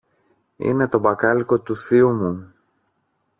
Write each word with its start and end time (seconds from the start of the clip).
είναι 0.57 0.87
το 0.87 0.99
μπακάλικο 0.99 1.61
του 1.61 1.75
θειού 1.77 2.11
μου 2.13 2.53